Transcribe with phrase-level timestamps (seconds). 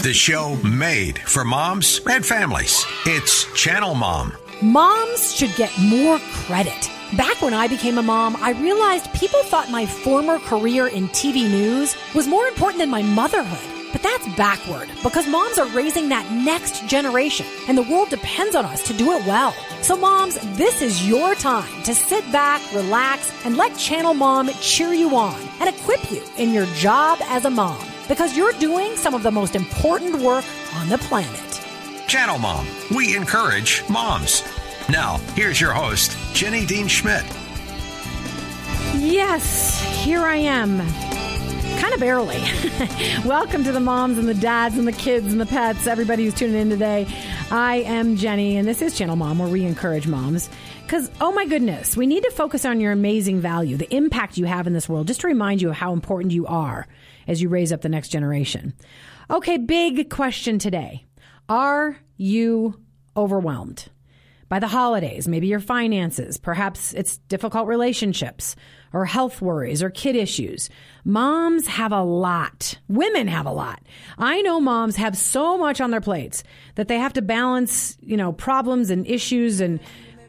[0.00, 2.86] The show made for moms and families.
[3.04, 4.32] It's Channel Mom.
[4.62, 6.88] Moms should get more credit.
[7.16, 11.50] Back when I became a mom, I realized people thought my former career in TV
[11.50, 13.90] news was more important than my motherhood.
[13.90, 18.64] But that's backward because moms are raising that next generation and the world depends on
[18.66, 19.52] us to do it well.
[19.82, 24.92] So moms, this is your time to sit back, relax, and let Channel Mom cheer
[24.92, 29.14] you on and equip you in your job as a mom because you're doing some
[29.14, 30.44] of the most important work
[30.74, 31.48] on the planet.
[32.08, 32.66] Channel Mom.
[32.96, 34.42] We encourage moms.
[34.88, 37.24] Now, here's your host, Jenny Dean Schmidt.
[38.94, 40.78] Yes, here I am.
[41.78, 42.42] Kind of barely.
[43.26, 46.34] Welcome to the moms and the dads and the kids and the pets, everybody who's
[46.34, 47.06] tuning in today.
[47.50, 50.50] I am Jenny, and this is Channel Mom, where we encourage moms.
[50.82, 54.44] Because, oh my goodness, we need to focus on your amazing value, the impact you
[54.44, 56.86] have in this world, just to remind you of how important you are
[57.26, 58.74] as you raise up the next generation.
[59.30, 61.06] Okay, big question today.
[61.48, 62.78] Are you
[63.16, 63.88] overwhelmed?
[64.48, 68.56] By the holidays, maybe your finances, perhaps it's difficult relationships
[68.92, 70.70] or health worries or kid issues.
[71.04, 72.78] Moms have a lot.
[72.88, 73.82] Women have a lot.
[74.16, 76.42] I know moms have so much on their plates
[76.76, 79.80] that they have to balance, you know, problems and issues and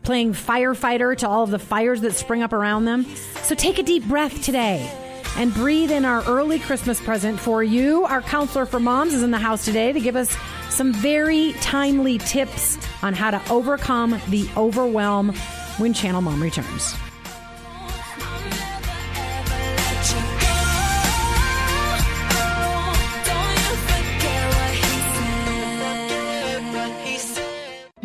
[0.04, 3.06] playing firefighter to all of the fires that spring up around them.
[3.44, 8.06] So take a deep breath today and breathe in our early Christmas present for you.
[8.06, 10.36] Our counselor for moms is in the house today to give us
[10.70, 15.34] some very timely tips on how to overcome the overwhelm
[15.78, 16.96] when Channel Mom returns.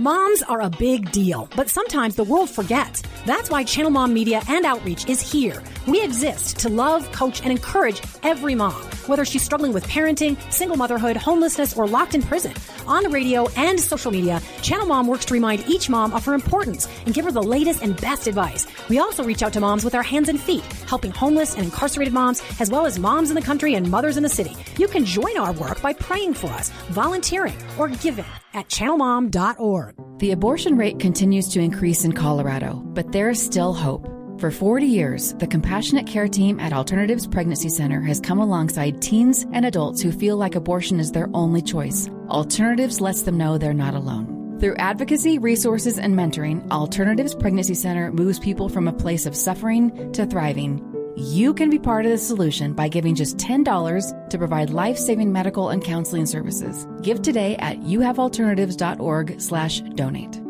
[0.05, 3.03] Moms are a big deal, but sometimes the world forgets.
[3.25, 5.63] That's why Channel Mom Media and Outreach is here.
[5.89, 10.77] We exist to love, coach, and encourage every mom, whether she's struggling with parenting, single
[10.77, 12.53] motherhood, homelessness, or locked in prison.
[12.87, 16.35] On the radio and social media, Channel Mom works to remind each mom of her
[16.35, 18.67] importance and give her the latest and best advice.
[18.89, 22.13] We also reach out to moms with our hands and feet, helping homeless and incarcerated
[22.13, 24.57] moms, as well as moms in the country and mothers in the city.
[24.79, 29.95] You can join our work by praying for us, volunteering, or giving at channelmom.org.
[30.19, 34.07] The abortion rate continues to increase in Colorado, but there is still hope.
[34.45, 39.47] For 40 years, the Compassionate Care Team at Alternatives Pregnancy Center has come alongside teens
[39.55, 42.11] and adults who feel like abortion is their only choice.
[42.29, 44.59] Alternatives lets them know they're not alone.
[44.61, 50.13] Through advocacy, resources, and mentoring, Alternatives Pregnancy Center moves people from a place of suffering
[50.13, 54.71] to thriving you can be part of the solution by giving just $10 to provide
[54.71, 56.89] life-saving medical and counseling services.
[57.03, 60.43] Give today at youhavealternatives.org slash donate.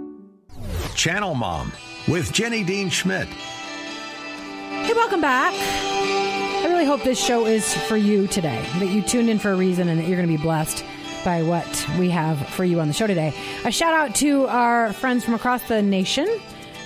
[0.97, 1.71] Channel Mom
[2.09, 3.29] with Jenny Dean Schmidt.
[4.85, 5.55] Hey, welcome back.
[5.55, 9.57] I really hope this show is for you today, that you tuned in for a
[9.57, 10.85] reason and that you're going to be blessed
[11.25, 13.35] by what we have for you on the show today.
[13.65, 16.29] A shout out to our friends from across the nation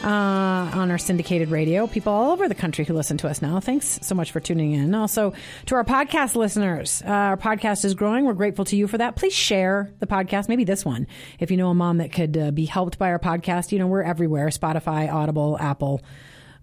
[0.05, 1.89] uh, on our syndicated radio.
[1.89, 3.59] People all over the country who listen to us now.
[3.59, 4.95] Thanks so much for tuning in.
[4.95, 5.33] Also,
[5.67, 8.25] to our podcast listeners, uh, our podcast is growing.
[8.25, 9.17] We're grateful to you for that.
[9.17, 11.09] Please share the podcast, maybe this one,
[11.41, 13.73] if you know a mom that could uh, be helped by our podcast.
[13.73, 16.01] You know, we're everywhere Spotify, Audible, Apple.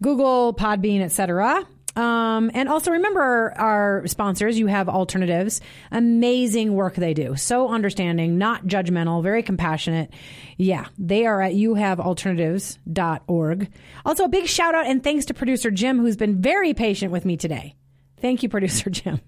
[0.02, 1.66] Google, Podbean, etc.
[1.96, 4.60] Um, and also remember our sponsors.
[4.60, 5.62] You have alternatives.
[5.92, 7.38] Amazing work they do.
[7.38, 10.12] So understanding, not judgmental, very compassionate.
[10.58, 13.72] Yeah, they are at youhavealternatives.org.
[14.06, 17.24] Also, a big shout out and thanks to producer Jim, who's been very patient with
[17.24, 17.76] me today.
[18.25, 19.19] Thank you, producer Jim.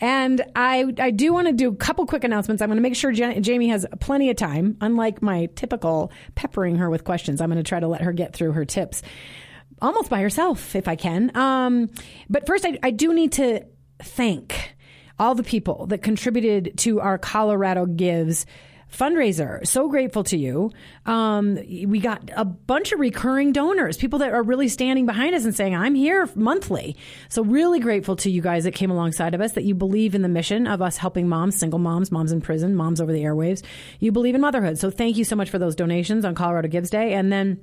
[0.00, 2.60] and I, I do want to do a couple quick announcements.
[2.62, 4.76] I'm going to make sure Jen, Jami has plenty of time.
[4.80, 8.34] Unlike my typical peppering her with questions, I'm going to try to let her get
[8.34, 9.02] through her tips
[9.80, 11.30] almost by herself if I can.
[11.36, 11.90] Um,
[12.28, 13.64] but first, I, I do need to
[14.02, 14.74] thank
[15.20, 18.46] all the people that contributed to our Colorado Gives
[18.90, 19.66] fundraiser.
[19.66, 20.70] So grateful to you.
[21.06, 21.54] Um,
[21.86, 25.54] we got a bunch of recurring donors, people that are really standing behind us and
[25.54, 26.96] saying, I'm here monthly.
[27.28, 30.22] So really grateful to you guys that came alongside of us, that you believe in
[30.22, 33.62] the mission of us helping moms, single moms, moms in prison, moms over the airwaves.
[34.00, 34.78] You believe in motherhood.
[34.78, 37.14] So thank you so much for those donations on Colorado Gives Day.
[37.14, 37.60] And then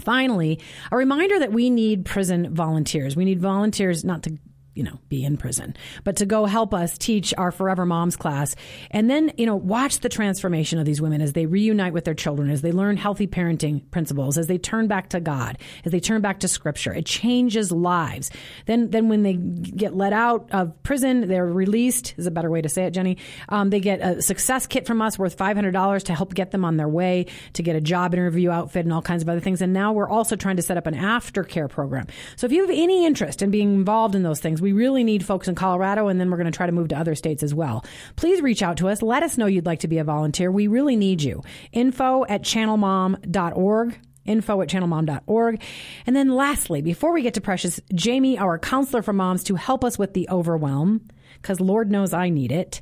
[0.00, 0.60] Finally,
[0.92, 3.16] a reminder that we need prison volunteers.
[3.16, 4.38] We need volunteers not to
[4.78, 8.54] you know, be in prison, but to go help us teach our Forever Moms class
[8.92, 12.14] and then, you know, watch the transformation of these women as they reunite with their
[12.14, 15.98] children, as they learn healthy parenting principles, as they turn back to God, as they
[15.98, 16.94] turn back to scripture.
[16.94, 18.30] It changes lives.
[18.66, 22.62] Then, then when they get let out of prison, they're released is a better way
[22.62, 23.18] to say it, Jenny.
[23.48, 26.76] Um, they get a success kit from us worth $500 to help get them on
[26.76, 29.60] their way to get a job interview outfit and all kinds of other things.
[29.60, 32.06] And now we're also trying to set up an aftercare program.
[32.36, 35.24] So if you have any interest in being involved in those things, We really need
[35.24, 37.54] folks in Colorado, and then we're going to try to move to other states as
[37.54, 37.84] well.
[38.16, 39.02] Please reach out to us.
[39.02, 40.50] Let us know you'd like to be a volunteer.
[40.50, 41.42] We really need you.
[41.72, 43.98] Info at channelmom.org
[44.28, 45.62] info at channelmom.org.
[46.06, 49.84] And then lastly, before we get to Precious, Jami, our counselor for moms, to help
[49.84, 51.08] us with the overwhelm,
[51.40, 52.80] because Lord knows I need it.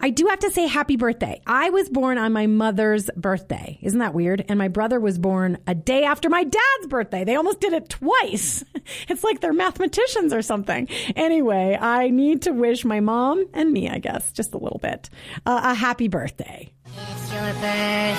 [0.00, 1.40] I do have to say happy birthday.
[1.46, 3.78] I was born on my mother's birthday.
[3.82, 4.44] Isn't that weird?
[4.48, 7.24] And my brother was born a day after my dad's birthday.
[7.24, 8.64] They almost did it twice.
[9.08, 10.88] It's like they're mathematicians or something.
[11.14, 15.10] Anyway, I need to wish my mom and me, I guess, just a little bit,
[15.44, 16.72] uh, a happy birthday.
[16.86, 18.14] It's your birthday.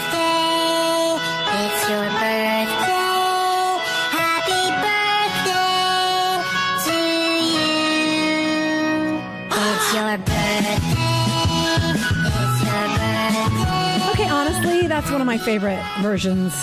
[1.51, 2.98] It's your birthday.
[9.93, 10.77] Your birthday.
[14.11, 16.53] Okay, honestly, that's one of my favorite versions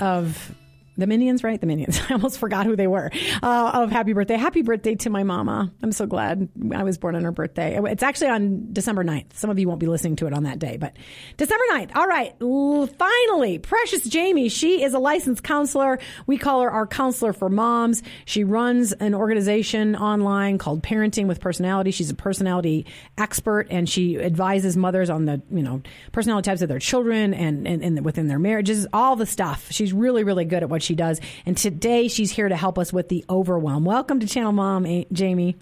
[0.00, 0.52] of
[0.98, 1.60] the Minions, right?
[1.60, 2.00] The Minions.
[2.10, 3.10] I almost forgot who they were.
[3.42, 4.36] Uh, of Happy Birthday.
[4.36, 5.72] Happy birthday to my mama.
[5.82, 7.78] I'm so glad I was born on her birthday.
[7.84, 9.34] It's actually on December 9th.
[9.34, 10.94] Some of you won't be listening to it on that day, but
[11.36, 11.96] December 9th.
[11.96, 12.34] All right.
[12.40, 14.48] L- finally, Precious Jami.
[14.48, 16.00] She is a licensed counselor.
[16.26, 18.02] We call her our counselor for moms.
[18.24, 21.92] She runs an organization online called Parenting with Personality.
[21.92, 22.86] She's a personality
[23.16, 27.68] expert and she advises mothers on the, you know, personality types of their children and,
[27.68, 29.68] and, and within their marriages, all the stuff.
[29.70, 31.20] She's really, really good at what she does.
[31.46, 33.84] And today she's here to help us with the overwhelm.
[33.84, 35.56] Welcome to Channel Mom, Jami.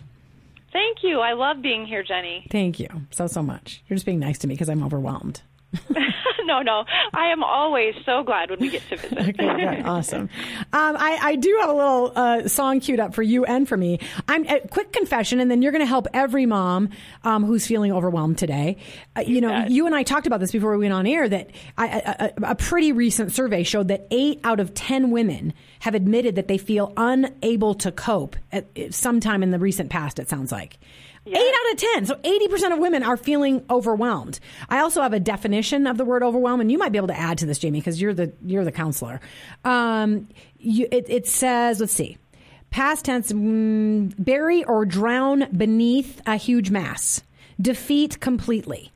[0.73, 1.21] Thank you.
[1.21, 2.47] I love being here, Jenny.
[2.51, 3.83] Thank you so, so much.
[3.89, 5.41] You're just being nice to me because I'm overwhelmed.
[6.45, 6.85] no, no.
[7.13, 9.19] I am always so glad when we get to visit.
[9.27, 9.87] Okay, good.
[9.87, 10.29] awesome.
[10.73, 13.77] Um, I, I do have a little uh, song queued up for you and for
[13.77, 13.99] me.
[14.29, 16.91] I'm a quick confession, and then you're going to help every mom
[17.25, 18.77] um, who's feeling overwhelmed today.
[19.17, 19.71] Uh, you know, bet.
[19.71, 21.29] you and I talked about this before we went on air.
[21.29, 25.55] That I, a, a, a pretty recent survey showed that eight out of ten women
[25.81, 30.19] have admitted that they feel unable to cope at, at sometime in the recent past.
[30.19, 30.79] It sounds like.
[31.27, 32.07] Eight out of 10.
[32.07, 34.39] So 80% of women are feeling overwhelmed.
[34.69, 37.19] I also have a definition of the word overwhelm, and you might be able to
[37.19, 39.21] add to this, Jami, because you're the, you're the counselor.
[39.65, 40.29] Um,
[40.59, 42.17] you, it, it says, let's see,
[42.71, 47.23] past tense, mm, bury or drown beneath a huge mass,
[47.61, 48.93] defeat completely,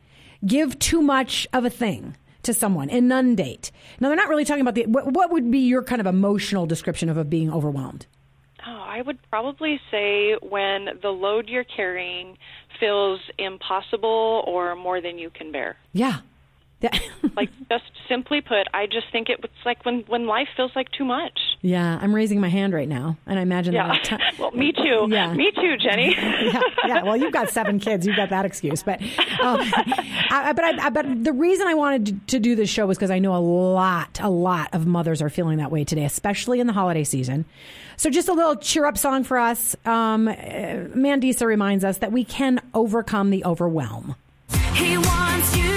[0.47, 3.71] give too much of a thing to someone, inundate.
[3.99, 6.67] Now, they're not really talking about the, what, what would be your kind of emotional
[6.67, 8.07] description of, of being overwhelmed?
[8.67, 12.37] Oh, I would probably say when the load you're carrying
[12.79, 15.77] feels impossible or more than you can bear.
[15.93, 16.21] Yeah.
[16.81, 16.99] Yeah.
[17.37, 20.91] Like just simply put, I just think it was like when when life feels like
[20.91, 21.39] too much.
[21.63, 23.87] yeah, I'm raising my hand right now, and I imagine Yeah.
[23.89, 24.05] that.
[24.05, 25.07] ti- well, me too.
[25.09, 25.33] Yeah.
[25.33, 26.15] Me too, Jenny.
[26.19, 27.03] yeah, yeah.
[27.05, 28.07] Well, you've got seven kids.
[28.07, 28.83] You've got that excuse.
[28.83, 29.01] But,
[29.41, 29.61] um,
[30.31, 33.21] I, but, I, but the reason I wanted to do this show was because I
[33.21, 36.73] know a lot, a lot of mothers are feeling that way today, especially in the
[36.73, 37.45] holiday season.
[37.97, 39.77] So, just a little cheer up song for us.
[39.87, 44.17] Um, uh, Mandisa reminds us that we can overcome the overwhelm.
[44.75, 45.70] He wants you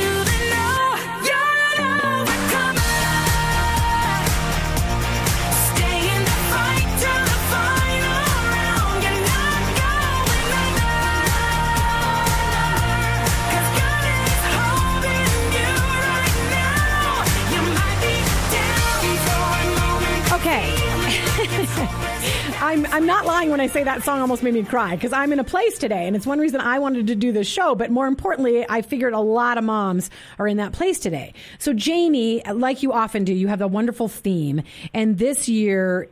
[22.63, 25.33] I'm, I'm not lying when I say that song almost made me cry because I'm
[25.33, 27.75] in a place today and it's one reason I wanted to do this show.
[27.75, 31.33] But more importantly, I figured a lot of moms are in that place today.
[31.59, 34.63] So Jami, like you often do, you have a wonderful theme.
[34.93, 36.07] And this year,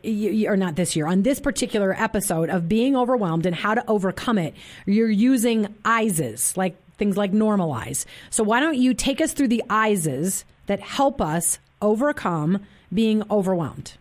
[0.46, 4.38] or not this year, on this particular episode of being overwhelmed and how to overcome
[4.38, 4.54] it,
[4.86, 8.04] you're using ISES, like things like normalize.
[8.30, 13.94] So why don't you take us through the ISES that help us overcome being overwhelmed?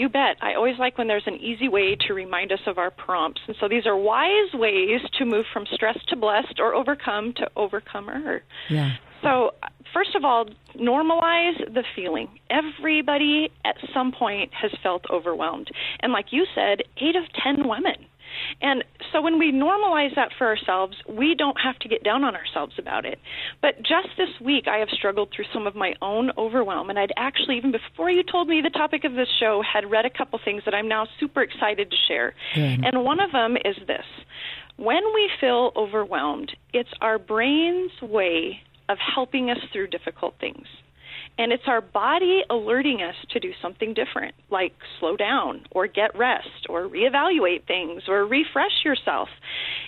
[0.00, 0.38] You bet.
[0.40, 3.42] I always like when there's an easy way to remind us of our prompts.
[3.46, 7.50] And so these are wise ways to move from stress to blessed or overcome to
[7.54, 8.42] overcomer.
[8.70, 8.92] Yeah.
[9.22, 9.50] So,
[9.92, 12.28] first of all, normalize the feeling.
[12.48, 15.68] Everybody at some point has felt overwhelmed.
[16.00, 18.06] And like you said, 8 of 10 women.
[18.60, 22.34] And so when we normalize that for ourselves, we don't have to get down on
[22.36, 23.18] ourselves about it.
[23.62, 26.90] But just this week, I have struggled through some of my own overwhelm.
[26.90, 30.04] And I'd actually, even before you told me the topic of this show, had read
[30.04, 32.34] a couple things that I'm now super excited to share.
[32.54, 32.84] Good.
[32.84, 34.04] And one of them is this
[34.76, 40.66] when we feel overwhelmed, it's our brain's way of helping us through difficult things.
[41.40, 46.14] And it's our body alerting us to do something different, like slow down or get
[46.14, 49.30] rest or reevaluate things or refresh yourself.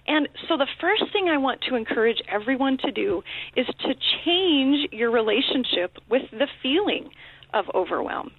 [0.07, 3.23] And so the first thing I want to encourage everyone to do
[3.55, 3.95] is to
[4.25, 7.11] change your relationship with the feeling
[7.53, 8.31] of overwhelm.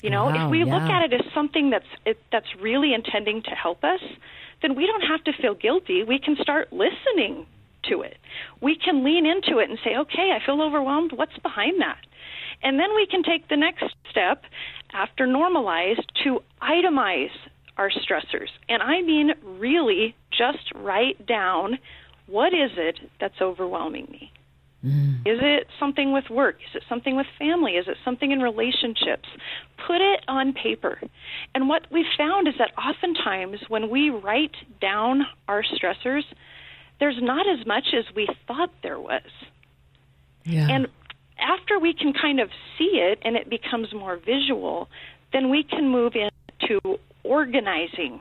[0.00, 3.42] You know, Wow, if we look at it as something that's it, that's really intending
[3.42, 4.00] to help us,
[4.62, 6.02] then we don't have to feel guilty.
[6.02, 7.44] We can start listening
[7.90, 8.16] to it.
[8.62, 11.12] We can lean into it and say, okay, I feel overwhelmed.
[11.12, 11.98] What's behind that?
[12.62, 14.44] And then we can take the next step
[14.92, 17.30] after normalize to itemize
[17.76, 18.48] our stressors.
[18.68, 21.78] And I mean, really just write down
[22.26, 24.32] what is it that's overwhelming me?
[24.84, 25.20] Mm.
[25.20, 26.56] Is it something with work?
[26.68, 27.72] Is it something with family?
[27.72, 29.28] Is it something in relationships?
[29.86, 31.00] Put it on paper.
[31.54, 36.24] And what we've found is that oftentimes when we write down our stressors,
[36.98, 39.22] there's not as much as we thought there was.
[40.44, 40.68] Yeah.
[40.68, 40.88] And
[41.38, 44.88] after we can kind of see it and it becomes more visual,
[45.32, 48.20] then we can move into organizing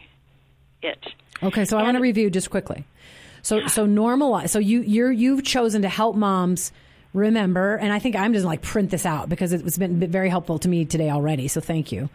[0.81, 0.99] it.
[1.43, 2.85] Okay, so I want to review just quickly.
[3.41, 4.49] So so normalize.
[4.49, 6.71] So you you're you've chosen to help moms
[7.13, 10.59] remember, and I think I'm just like print this out because it's been very helpful
[10.59, 11.47] to me today already.
[11.47, 12.09] So thank you.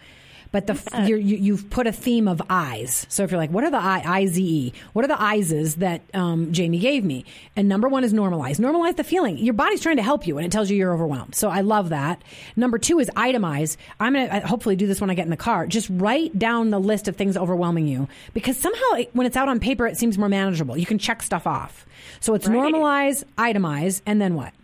[0.57, 3.05] But the you're, you you've put a theme of eyes.
[3.11, 4.73] So if you're like, what are the I I Z E?
[4.95, 7.27] What are the eyes that um, Jami gave me?
[7.57, 8.59] And number one is normalize.
[8.59, 9.37] Normalize the feeling.
[9.37, 11.35] Your body's trying to help you, and it tells you you're overwhelmed.
[11.35, 12.23] So I love that.
[12.57, 13.77] Number two is itemize.
[14.01, 15.67] I'm gonna hopefully do this when I get in the car.
[15.67, 19.51] Just write down the list of things overwhelming you because somehow it, when it's out
[19.51, 20.79] on paper, it seems more manageable.
[20.79, 21.85] You can check stuff off.
[22.21, 22.57] So it's Right.
[22.73, 24.55] normalize, itemize, and then what?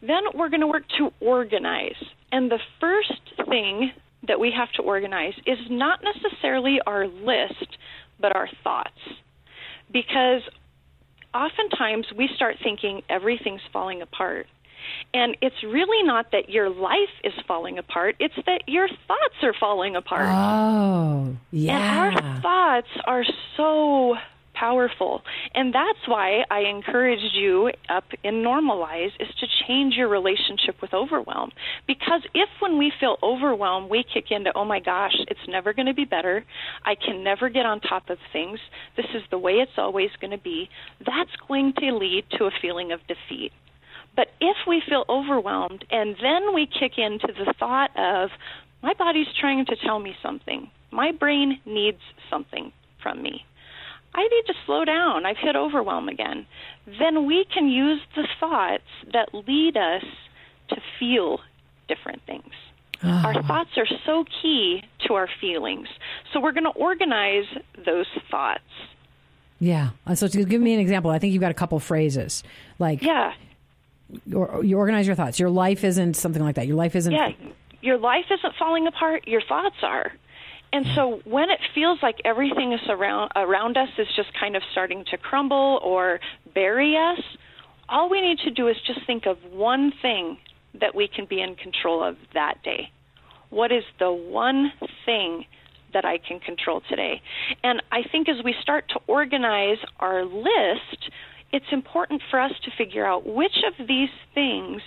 [0.00, 2.02] Then we're going to work to organize.
[2.32, 3.92] And the first thing
[4.26, 7.78] that we have to organize is not necessarily our list,
[8.18, 8.98] but our thoughts.
[9.90, 10.42] Because
[11.34, 14.46] oftentimes we start thinking everything's falling apart.
[15.12, 19.54] And it's really not that your life is falling apart, it's that your thoughts are
[19.58, 20.26] falling apart.
[20.26, 22.08] Oh, yeah.
[22.08, 23.24] And our thoughts are
[23.56, 24.16] so
[24.60, 25.22] powerful.
[25.54, 30.92] And that's why I encouraged you up in Normalize is to change your relationship with
[30.92, 31.50] overwhelm.
[31.86, 35.86] Because if when we feel overwhelmed, we kick into, oh my gosh, it's never going
[35.86, 36.44] to be better.
[36.84, 38.58] I can never get on top of things.
[38.96, 40.68] This is the way it's always going to be.
[40.98, 43.52] That's going to lead to a feeling of defeat.
[44.14, 48.30] But if we feel overwhelmed and then we kick into the thought of,
[48.82, 53.44] my body's trying to tell me something, my brain needs something from me.
[54.14, 55.24] I need to slow down.
[55.26, 56.46] I've hit overwhelm again.
[56.98, 60.04] Then we can use the thoughts that lead us
[60.70, 61.40] to feel
[61.88, 62.52] different things.
[63.02, 65.88] Our thoughts are so key to our feelings.
[66.32, 67.46] So we're going to organize
[67.86, 68.60] those thoughts.
[69.58, 69.90] Yeah.
[70.06, 72.42] Uh, So to give me an example, I think you've got a couple phrases
[72.78, 73.32] like Yeah.
[74.34, 75.40] or, you organize your thoughts.
[75.40, 76.66] Your life isn't something like that.
[76.66, 77.12] Your life isn't.
[77.12, 77.30] Yeah,
[77.80, 80.12] your life isn't falling apart, your thoughts are.
[80.72, 84.62] And so when it feels like everything is around around us is just kind of
[84.70, 86.20] starting to crumble or
[86.54, 87.20] bury us,
[87.88, 90.38] all we need to do is just think of one thing
[90.80, 92.90] that we can be in control of that day.
[93.50, 94.72] What is the one
[95.04, 95.44] thing
[95.92, 97.20] that I can control today?
[97.64, 101.10] And I think as we start to organize our list,
[101.52, 104.82] it's important for us to figure out which of these things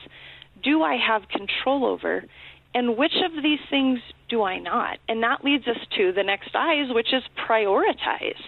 [0.63, 2.23] do I have control over
[2.73, 3.99] and which of these things
[4.29, 4.97] do I not?
[5.07, 8.39] And that leads us to the next eyes, which is prioritize.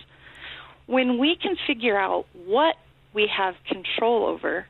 [0.88, 2.76] When we can figure out what
[3.14, 4.66] we have control over,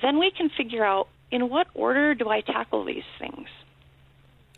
[0.00, 3.48] then we can figure out in what order do I tackle these things.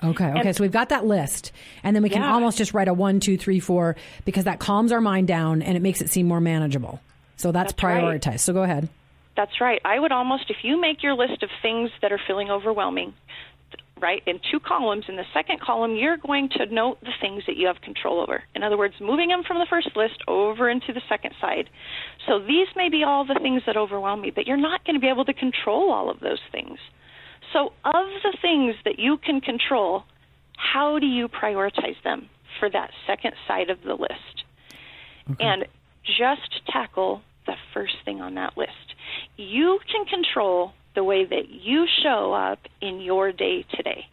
[0.02, 0.26] Okay.
[0.26, 0.40] Okay.
[0.48, 2.32] And- so we've got that list, and then we can Yeah.
[2.34, 5.76] almost just write a one, two, three, four because that calms our mind down and
[5.76, 7.00] it makes it seem more manageable.
[7.36, 8.02] So that's, That's right.
[8.02, 8.40] prioritized.
[8.40, 8.88] So go ahead.
[9.36, 9.80] That's right.
[9.84, 13.14] I would almost, if you make your list of things that are feeling overwhelming,
[14.00, 17.56] right, in two columns, in the second column, you're going to note the things that
[17.56, 18.42] you have control over.
[18.54, 21.70] In other words, moving them from the first list over into the second side.
[22.26, 25.00] So these may be all the things that overwhelm me, but you're not going to
[25.00, 26.78] be able to control all of those things.
[27.52, 30.04] So, of the things that you can control,
[30.56, 34.44] how do you prioritize them for that second side of the list?
[35.40, 35.66] and
[36.04, 38.94] just tackle the first thing on that list.
[39.36, 44.06] You can control the way that you show up in your day today.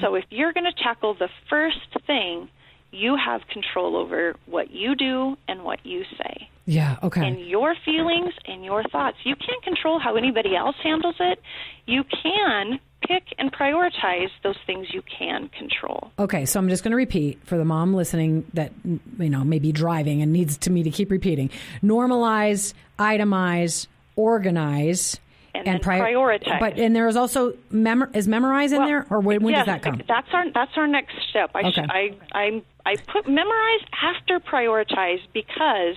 [0.00, 2.48] So if you're going to tackle the first thing,
[2.90, 6.48] you have control over what you do and what you say.
[6.66, 6.98] Yeah.
[7.02, 7.26] Okay.
[7.26, 9.16] And your feelings and your thoughts.
[9.24, 11.40] You can't control how anybody else handles it.
[11.86, 16.12] You can pick and prioritize those things you can control.
[16.18, 19.58] Okay, so I'm just going to repeat for the mom listening that you know may
[19.58, 21.50] be driving and needs to me to keep repeating.
[21.82, 25.18] Normalize, itemize, organize,
[25.54, 26.60] and, and prior- prioritize.
[26.60, 29.66] But and there is also mem- is memorize in Well, there, or when, when yes,
[29.66, 30.00] does that come?
[30.08, 31.50] That's our that's our next step.
[31.54, 31.86] I sh- Okay.
[31.88, 35.96] I I I put memorize after prioritize because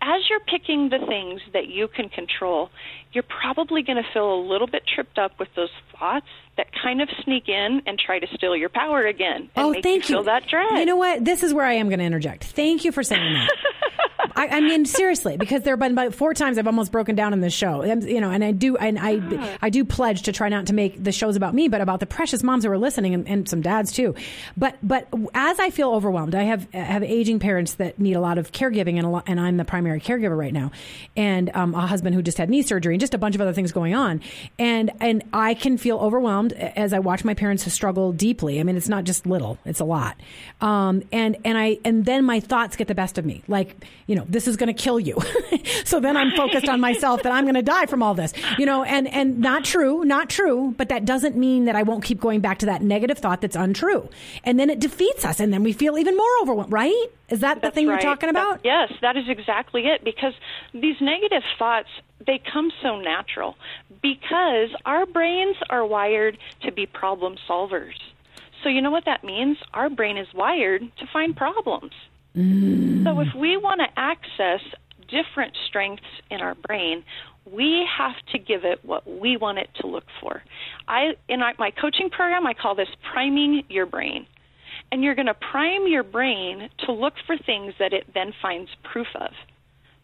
[0.00, 2.70] as you're picking the things that you can control,
[3.12, 7.00] you're probably going to feel a little bit tripped up with those thoughts that kind
[7.00, 10.16] of sneak in and try to steal your power again and oh, make thank you
[10.16, 10.78] feel that dread.
[10.78, 11.24] You know what?
[11.24, 12.44] This is where I am going to interject.
[12.44, 13.48] Thank you for saying that.
[14.36, 17.32] I, I mean, seriously, because there have been about four times I've almost broken down
[17.32, 17.82] in this show.
[17.82, 20.74] And, You know, and I do, and I, I do pledge to try not to
[20.74, 23.48] make the shows about me, but about the precious moms who are listening, and, and
[23.48, 24.14] some dads too.
[24.56, 28.38] But, but as I feel overwhelmed, I have have aging parents that need a lot
[28.38, 30.72] of caregiving, and a lot, and I'm the primary caregiver right now,
[31.16, 33.52] and um, a husband who just had knee surgery, and just a bunch of other
[33.52, 34.20] things going on,
[34.58, 38.60] and and I can feel overwhelmed as I watch my parents struggle deeply.
[38.60, 40.16] I mean, it's not just little; it's a lot.
[40.60, 44.16] Um, and and I and then my thoughts get the best of me, like you
[44.16, 45.18] know, this is going to kill you.
[45.84, 48.66] so then I'm focused on myself that I'm going to die from all this, you
[48.66, 52.20] know, and and not true, not true, but that doesn't mean that I won't keep
[52.20, 54.08] going back to that negative thought that's untrue,
[54.44, 57.06] and then it defeats us, and then we feel even more overwhelmed, right?
[57.30, 58.02] Is that the thing right.
[58.02, 58.60] you're talking That- about?
[58.64, 60.04] yes, that is exactly it.
[60.04, 60.34] Because
[60.72, 61.88] these negative thoughts,
[62.26, 63.56] they come so natural
[64.02, 67.94] because our brains are wired to be problem solvers.
[68.62, 69.56] So you know what that means?
[69.72, 71.92] Our brain is wired to find problems.
[72.36, 73.04] Mm.
[73.04, 74.60] So if we want to access
[75.08, 77.04] different strengths in our brain,
[77.50, 80.42] we have to give it what we want it to look for.
[80.88, 84.26] I in my coaching program, I call this priming your brain.
[84.92, 88.70] And you're going to prime your brain to look for things that it then finds
[88.84, 89.30] proof of.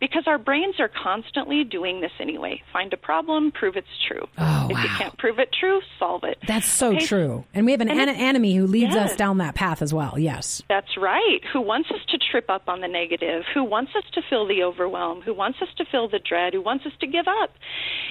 [0.01, 2.63] Because our brains are constantly doing this anyway.
[2.73, 4.27] Find a problem, prove it's true.
[4.39, 6.39] Oh, if you can't prove it true, solve it.
[6.49, 7.05] That's so Okay?
[7.05, 7.45] true.
[7.53, 10.19] And we have an an- enemy who leads us down that path as well.
[10.19, 10.63] Yes.
[10.69, 11.41] That's right.
[11.53, 14.63] Who wants us to trip up on the negative, who wants us to feel the
[14.63, 17.51] overwhelm, who wants us to feel the dread, who wants us to give up.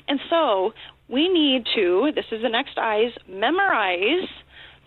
[0.07, 0.73] And so
[1.07, 4.27] we need to, this is the next eyes, memorize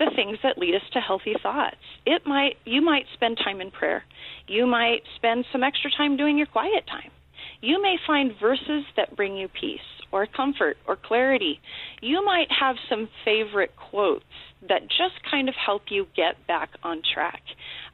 [0.04, 1.76] the things that lead us to healthy thoughts.
[2.06, 4.04] It might you might spend time in prayer.
[4.46, 7.10] You might spend some extra time doing your quiet time.
[7.60, 9.80] You may find verses that bring you peace
[10.10, 11.60] or comfort or clarity.
[12.00, 14.24] You might have some favorite quotes
[14.68, 17.42] that just kind of help you get back on track.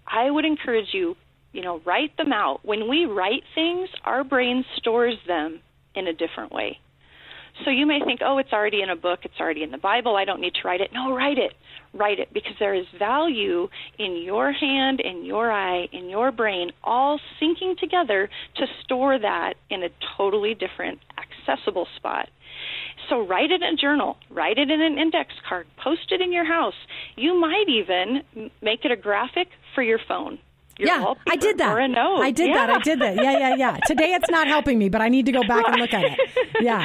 [0.07, 1.17] I would encourage you,
[1.53, 2.61] you know, write them out.
[2.65, 5.61] When we write things, our brain stores them
[5.95, 6.79] in a different way.
[7.65, 10.17] So you may think, oh, it's already in a book, it's already in the Bible,
[10.17, 10.91] I don't need to write it.
[10.93, 11.53] No, write it.
[11.95, 16.71] Write it because there is value in your hand, in your eye, in your brain,
[16.85, 22.29] all syncing together to store that in a totally different, accessible spot.
[23.09, 26.33] So write it in a journal, write it in an index card, post it in
[26.33, 26.75] your house.
[27.17, 30.39] You might even make it a graphic for your phone.
[30.79, 31.73] Your yeah, I did that.
[31.73, 32.21] Or a note.
[32.21, 32.71] I did that.
[32.71, 33.17] I did that.
[33.17, 33.77] Yeah, yeah, yeah.
[33.87, 36.19] Today it's not helping me, but I need to go back and look at it.
[36.61, 36.85] Yeah.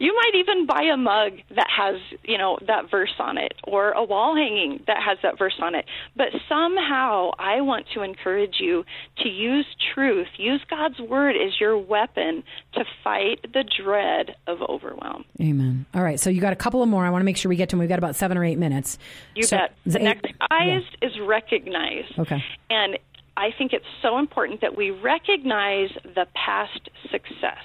[0.00, 3.90] You might even buy a mug that has, you know, that verse on it or
[3.92, 5.86] a wall hanging that has that verse on it.
[6.14, 8.84] But somehow I want to encourage you
[9.22, 15.24] to use truth, use God's word as your weapon to fight the dread of overwhelm.
[15.40, 15.86] Amen.
[15.94, 16.20] All right.
[16.20, 17.04] So you got a couple of more.
[17.04, 17.80] I want to make sure we get to them.
[17.80, 18.98] We've got about seven or eight minutes.
[19.34, 19.74] You So- bet.
[19.86, 21.08] is The next eyes Yeah.
[21.08, 22.04] is recognize.
[22.18, 22.44] Okay.
[22.70, 22.98] And
[23.38, 27.64] I think it's so important that we recognize the past success.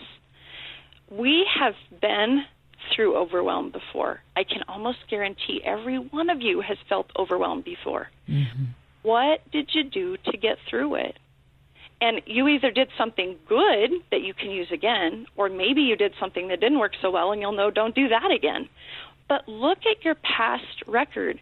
[1.11, 2.43] We have been
[2.95, 4.19] through overwhelm before.
[4.35, 8.09] I can almost guarantee every one of you has felt overwhelmed before.
[8.29, 8.65] Mm-hmm.
[9.01, 11.17] What did you do to get through it?
[11.99, 16.13] And you either did something good that you can use again, or maybe you did
[16.19, 18.69] something that didn't work so well and you'll know don't do that again.
[19.27, 21.39] But look at your past record.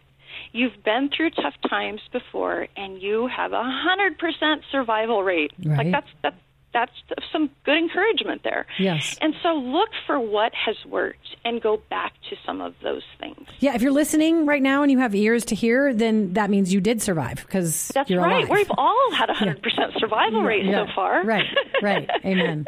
[0.52, 5.52] You've been through tough times before and you have a hundred percent survival rate.
[5.64, 5.78] Right.
[5.78, 6.36] Like that's that's
[6.74, 8.64] that's some good encouragement there.
[8.78, 9.18] Yes.
[9.20, 13.46] And so look for what has worked and go back to some of those things.
[13.60, 13.74] Yeah.
[13.74, 16.80] If you're listening right now and you have ears to hear, then that means you
[16.80, 18.46] did survive because That's you're right.
[18.46, 18.50] alive.
[18.50, 20.86] We've all had a hundred percent survival rate Yeah.
[20.86, 21.22] so far.
[21.24, 21.44] Right.
[21.82, 22.08] Right.
[22.24, 22.64] Amen.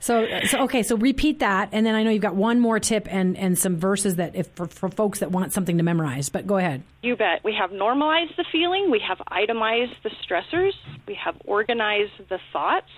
[0.00, 0.82] So, so okay.
[0.82, 3.76] So repeat that, and then I know you've got one more tip and and some
[3.76, 6.28] verses that if for, for folks that want something to memorize.
[6.28, 6.82] But go ahead.
[7.02, 7.44] You bet.
[7.44, 10.72] We have normalized the feeling, we have itemized the stressors,
[11.06, 12.90] we have organized the thoughts,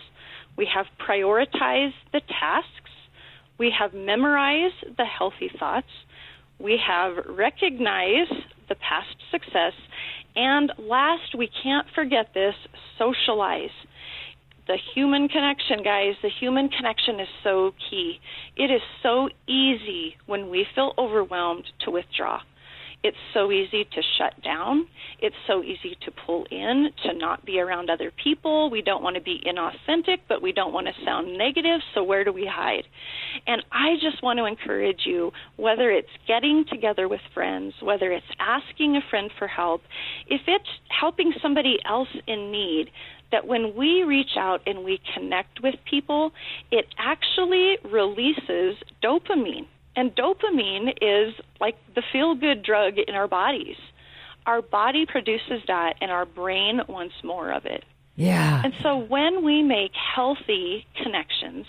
[0.57, 2.91] we have prioritized the tasks,
[3.59, 5.89] we have memorized the healthy thoughts,
[6.59, 8.33] we have recognized
[8.69, 9.75] the past success,
[10.37, 12.55] and last, we can't forget this
[12.99, 13.71] socialize.
[14.67, 18.19] The human connection, guys, the human connection is so key.
[18.57, 22.41] It is so easy when we feel overwhelmed to withdraw.
[23.05, 24.89] It's so easy to shut down.
[25.21, 28.69] It's so easy to pull in, to not be around other people.
[28.69, 32.25] We don't want to be inauthentic, but we don't want to sound negative, so where
[32.25, 32.83] do we hide?
[33.47, 38.27] And I just want to encourage you, whether it's getting together with friends, whether it's
[38.41, 39.83] asking a friend for help,
[40.27, 42.91] if it's helping somebody else in need,
[43.33, 46.33] that when we reach out and we connect with people,
[46.71, 49.67] it actually releases dopamine.
[49.97, 53.77] And dopamine is like the feel good drug in our bodies.
[54.45, 57.85] Our body produces that, and our brain wants more of it.
[58.15, 58.63] Yeah.
[58.65, 61.67] And so when we make healthy connections,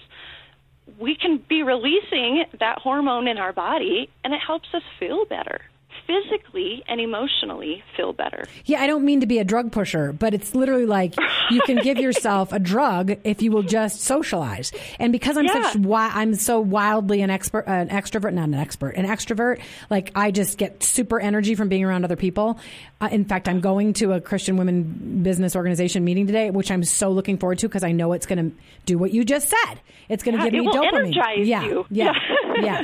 [0.99, 5.61] we can be releasing that hormone in our body, and it helps us feel better.
[6.05, 8.45] Physically and emotionally feel better.
[8.65, 11.15] Yeah, I don't mean to be a drug pusher, but it's literally like
[11.51, 14.71] you can give yourself a drug if you will just socialize.
[14.99, 15.63] And because I'm Yeah.
[15.63, 19.59] such wi- I'm so wildly an expert, an extrovert, not an expert, an extrovert.
[19.89, 22.59] Like I just get super energy from being around other people.
[22.99, 26.83] Uh, in fact, I'm going to a Christian women business organization meeting today, which I'm
[26.83, 28.55] so looking forward to because I know it's going to
[28.85, 29.79] do what you just said.
[30.09, 31.45] It's going to Yeah, give me dopamine.
[31.45, 31.85] yeah, you.
[31.89, 32.13] yeah,
[32.61, 32.83] yeah.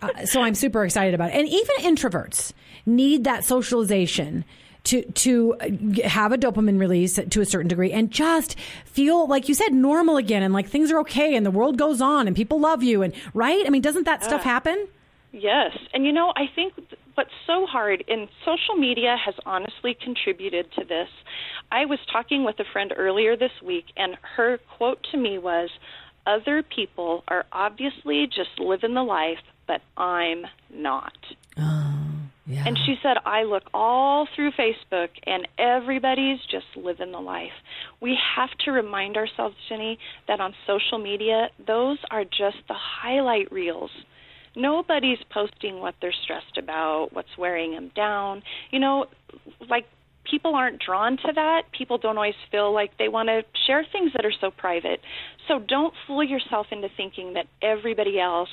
[0.00, 1.36] Uh, so I'm super excited about it.
[1.36, 2.52] And even introverts
[2.86, 4.44] need that socialization
[4.84, 9.48] to to uh, have a dopamine release to a certain degree and just feel like
[9.48, 12.36] you said normal again and like things are okay and the world goes on and
[12.36, 13.66] people love you and right?
[13.66, 14.88] I mean, doesn't that stuff happen?
[15.32, 15.76] Yes.
[15.92, 16.74] And you know, I think
[17.14, 21.08] what's so hard, and social media has honestly contributed to this.
[21.72, 25.68] I was talking with a friend earlier this week, and her quote to me was
[26.26, 31.12] Other people are obviously just living the life, but I'm not.
[32.48, 32.64] Yeah.
[32.66, 37.52] And she said, I look all through Facebook and everybody's just living the life.
[38.00, 43.52] We have to remind ourselves, Jenny, that on social media, those are just the highlight
[43.52, 43.90] reels.
[44.56, 48.42] Nobody's posting what they're stressed about, what's wearing them down.
[48.70, 49.06] You know,
[49.68, 49.84] like
[50.24, 51.64] people aren't drawn to that.
[51.76, 55.00] People don't always feel like they want to share things that are so private.
[55.48, 58.48] So don't fool yourself into thinking that everybody else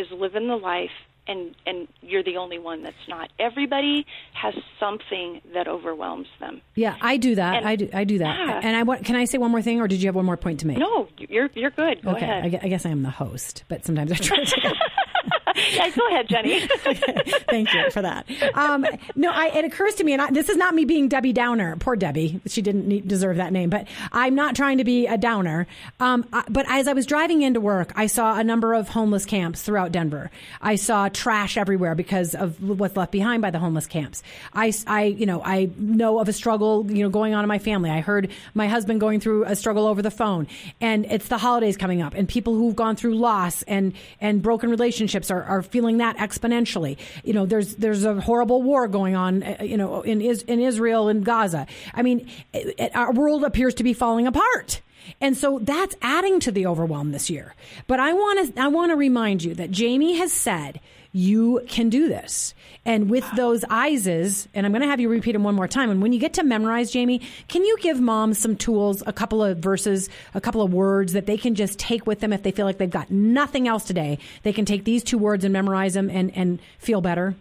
[0.00, 0.90] is living the life
[1.28, 3.30] and and you're the only one that's not.
[3.38, 6.60] Everybody has something that overwhelms them.
[6.74, 7.56] yeah, I do that.
[7.56, 7.88] And- I do.
[7.92, 8.38] I do that.
[8.38, 8.60] Yeah.
[8.62, 9.04] And I want.
[9.04, 10.78] Can I say one more thing, or did you have one more point to make?
[10.78, 12.02] No, you're you're good.
[12.02, 12.44] Go Okay, ahead.
[12.44, 14.74] I I guess I am the host, but sometimes I try to.
[15.72, 16.60] yeah, go ahead, Jenny.
[17.48, 18.26] Thank you for that.
[18.54, 21.32] Um, no, I, it occurs to me, and I, this is not me being Debbie
[21.32, 21.76] Downer.
[21.76, 23.70] Poor Debbie, she didn't need, deserve that name.
[23.70, 25.66] But I'm not trying to be a downer.
[26.00, 29.24] Um, I, but as I was driving into work, I saw a number of homeless
[29.24, 30.30] camps throughout Denver.
[30.60, 34.22] I saw trash everywhere because of what's left behind by the homeless camps.
[34.52, 37.58] I, I, you know, I know of a struggle, you know, going on in my
[37.58, 37.90] family.
[37.90, 40.46] I heard my husband going through a struggle over the phone,
[40.80, 44.70] and it's the holidays coming up, and people who've gone through loss and and broken
[44.70, 46.96] relationships are, are feeling that exponentially.
[47.24, 50.60] You know, there's there's a horrible war going on, uh, you know, in Is- in
[50.60, 51.66] Israel and Gaza.
[51.94, 54.80] I mean, it, it- our world appears to be falling apart.
[55.20, 57.54] And so that's adding to the overwhelm this year.
[57.86, 60.80] But I want to I want to remind you that Jami has said
[61.16, 62.52] you can do this.
[62.84, 65.90] And with those ISs, and I'm going to have you repeat them one more time.
[65.90, 69.42] And when you get to memorize, Jami, can you give moms some tools, a couple
[69.42, 72.50] of verses, a couple of words that they can just take with them if they
[72.52, 74.18] feel like they've got nothing else today?
[74.42, 77.34] They can take these two words and memorize them and, and feel better.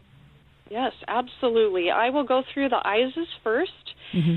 [0.69, 1.91] Yes, absolutely.
[1.91, 3.67] I will go through the ISs 1st
[4.13, 4.35] mm-hmm.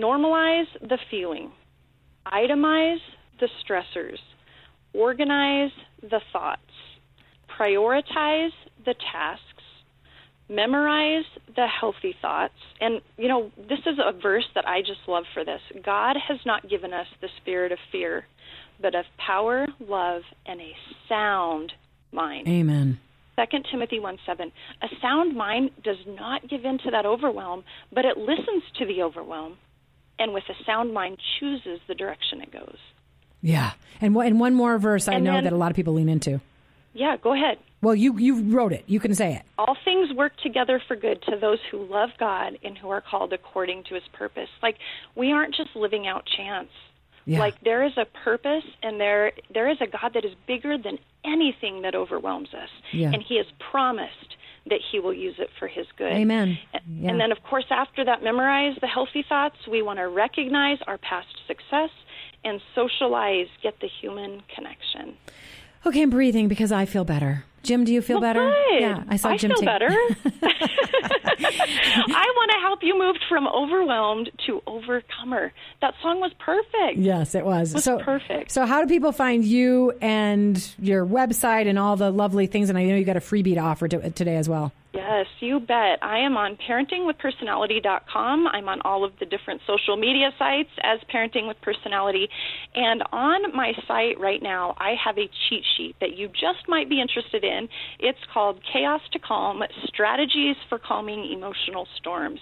[0.00, 1.50] Normalize the feeling.
[2.24, 3.00] Itemize
[3.40, 4.18] the stressors.
[4.92, 6.60] Organize the thoughts.
[7.60, 8.52] Prioritize
[8.86, 9.44] the tasks.
[10.48, 12.54] Memorize the healthy thoughts.
[12.80, 15.60] And, you know, this is a verse that I just love for this.
[15.84, 18.26] God has not given us the spirit of fear,
[18.80, 20.72] but of power, love, and a
[21.08, 21.72] sound
[22.12, 22.48] mind.
[22.48, 22.98] Amen.
[23.38, 24.50] 2 Timothy 1 7.
[24.82, 29.02] A sound mind does not give in to that overwhelm, but it listens to the
[29.02, 29.56] overwhelm,
[30.18, 32.76] and with a sound mind chooses the direction it goes.
[33.40, 33.72] Yeah.
[34.00, 35.94] And, one- and one more verse I And know then- that a lot of people
[35.94, 36.40] lean into.
[36.92, 37.58] Yeah, go ahead.
[37.82, 38.84] Well, you, you wrote it.
[38.86, 39.42] You can say it.
[39.58, 43.32] All things work together for good to those who love God and who are called
[43.32, 44.48] according to his purpose.
[44.62, 44.76] Like,
[45.14, 46.68] we aren't just living out chance.
[47.26, 47.38] Yeah.
[47.38, 50.98] Like there is a purpose and there there is a God that is bigger than
[51.22, 52.70] anything that overwhelms us.
[52.92, 53.12] Yeah.
[53.12, 54.36] And he has promised
[54.68, 56.12] that he will use it for his good.
[56.12, 56.58] Amen.
[56.72, 57.10] And- Yeah.
[57.10, 60.96] And then of course after that memorize the healthy thoughts, we want to recognize our
[60.98, 61.90] past success
[62.42, 65.14] and socialize, get the human connection.
[65.86, 67.44] Okay, I'm breathing because I feel better.
[67.62, 68.50] Jim, do you feel Well, better?
[68.70, 68.80] good.
[68.80, 69.88] Yeah, I saw Jim I feel take- better.
[71.42, 75.52] I want to help you move from overwhelmed to overcomer.
[75.80, 76.98] That song was perfect.
[76.98, 77.74] Yes, it was.
[77.74, 78.50] was so perfect.
[78.50, 82.68] So, how do people find you and your website and all the lovely things?
[82.68, 84.72] And I know you got a freebie to offer to, today as well.
[84.92, 85.26] Yes.
[85.38, 86.02] You bet.
[86.02, 88.48] I am on parentingwithpersonality.com.
[88.48, 92.28] I'm on all of the different social media sites as Parenting with Personality.
[92.74, 96.90] And on my site right now, I have a cheat sheet that you just might
[96.90, 97.68] be interested in.
[98.00, 102.40] It's called Chaos to Calm Strategies for Calming Emotional Storms.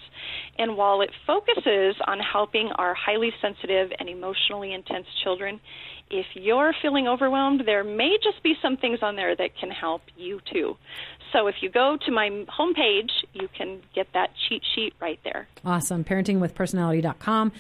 [0.56, 5.60] And while it focuses on helping our highly sensitive and emotionally intense children,
[6.10, 10.02] if you're feeling overwhelmed, there may just be some things on there that can help
[10.16, 10.76] you too.
[11.32, 15.46] So if you go to my homepage, you can get that cheat sheet right there.
[15.64, 16.04] Awesome.
[16.04, 17.52] Parentingwithpersonality.com.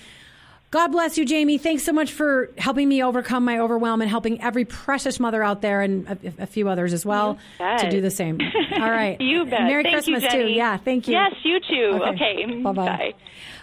[0.70, 1.56] God bless you, Jami.
[1.56, 5.62] Thanks so much for helping me overcome my overwhelm and helping every precious mother out
[5.62, 8.38] there and a, a few others as well to do the same.
[8.74, 9.18] All right.
[9.28, 9.62] You bet.
[9.62, 10.46] Merry Thank you, Christmas, too.
[10.48, 11.14] Yeah, thank you.
[11.14, 12.00] Yes, you too.
[12.14, 12.60] Okay.
[12.62, 12.72] Bye-bye.
[12.86, 13.14] Bye.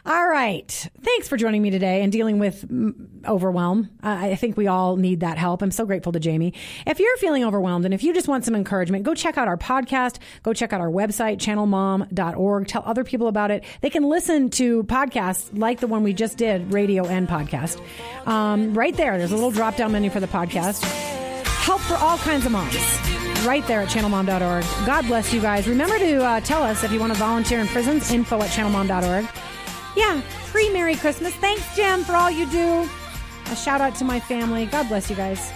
[0.08, 0.88] All right.
[1.02, 2.94] Thanks for joining me today and dealing with mm,
[3.26, 3.90] overwhelm.
[4.04, 5.64] I I think we all need that help.
[5.64, 6.54] I'm so grateful to Jami.
[6.86, 9.58] If you're feeling overwhelmed and if you just want some encouragement, go check out our
[9.58, 10.20] podcast.
[10.44, 12.68] Go check out our website, channelmom.org.
[12.68, 13.64] Tell other people about it.
[13.82, 17.82] They can listen to podcasts like the one we just did, radio and podcast.
[18.28, 20.84] Um, right there, there's a little drop down menu for the podcast.
[21.64, 22.76] Help for all kinds of moms.
[23.44, 24.66] Right there at channelmom.org.
[24.86, 25.68] God bless you guys.
[25.68, 29.28] Remember to uh, tell us if you want to volunteer in prisons, info at channelmom.org.
[29.96, 31.34] Yeah, pre Merry Christmas.
[31.36, 32.90] Thanks, Jim, for all you do.
[33.52, 34.66] A shout out to my family.
[34.66, 35.52] God bless you guys.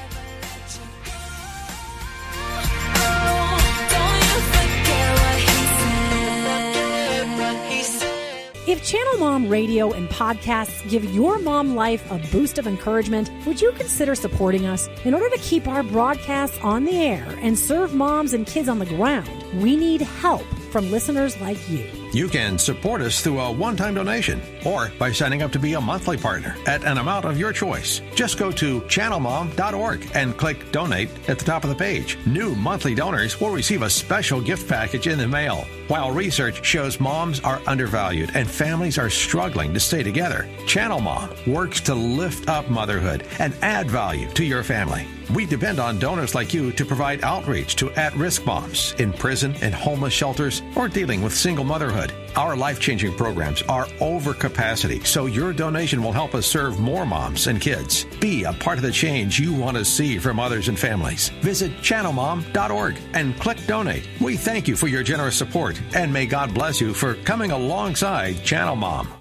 [8.70, 13.60] If Channel Mom radio and podcasts give your mom life a boost of encouragement, would
[13.60, 14.88] you consider supporting us?
[15.06, 18.78] In order to keep our broadcasts on the air and serve moms and kids on
[18.78, 19.28] the ground,
[19.60, 21.99] we need help from listeners like you.
[22.12, 25.74] You can support us through a one time donation or by signing up to be
[25.74, 28.02] a monthly partner at an amount of your choice.
[28.16, 32.18] Just go to channelmom.org and click donate at the top of the page.
[32.26, 35.68] New monthly donors will receive a special gift package in the mail.
[35.88, 41.30] While research shows moms are undervalued and families are struggling to stay together, Channel Mom
[41.46, 45.08] works to lift up motherhood and add value to your family.
[45.34, 49.56] We depend on donors like you to provide outreach to at risk moms in prison
[49.62, 52.12] and homeless shelters or dealing with single motherhood.
[52.36, 57.06] Our life changing programs are over capacity, so your donation will help us serve more
[57.06, 58.06] moms and kids.
[58.20, 61.30] Be a part of the change you want to see from mothers and families.
[61.42, 64.08] Visit channelmom.org and click donate.
[64.20, 68.44] We thank you for your generous support and may God bless you for coming alongside
[68.44, 69.14] Channel Mom.